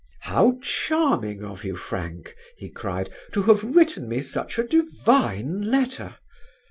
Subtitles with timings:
[0.21, 6.15] "How charming of you, Frank," he cried, "to have written me such a divine letter."